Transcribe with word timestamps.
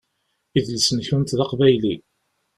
Idles-nkent 0.57 1.35
d 1.37 1.39
aqbayli. 1.45 1.95